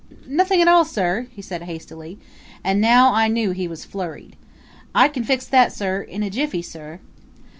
"Nothing 0.25 0.63
at 0.63 0.67
all, 0.67 0.83
sir," 0.83 1.27
he 1.29 1.43
said 1.43 1.61
hastily; 1.61 2.17
and 2.63 2.81
now 2.81 3.13
I 3.13 3.27
knew 3.27 3.51
he 3.51 3.67
was 3.67 3.85
flurried. 3.85 4.35
"I 4.95 5.07
can 5.07 5.23
fix 5.23 5.45
that, 5.45 5.71
sir 5.71 6.01
in 6.01 6.23
a 6.23 6.29
jiffy, 6.31 6.63
sir." 6.63 6.99